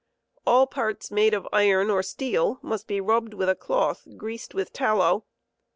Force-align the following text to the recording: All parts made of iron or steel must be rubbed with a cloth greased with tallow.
All 0.47 0.65
parts 0.65 1.11
made 1.11 1.35
of 1.35 1.47
iron 1.53 1.91
or 1.91 2.01
steel 2.01 2.57
must 2.63 2.87
be 2.87 2.99
rubbed 2.99 3.35
with 3.35 3.49
a 3.49 3.53
cloth 3.55 4.07
greased 4.17 4.55
with 4.55 4.73
tallow. 4.73 5.25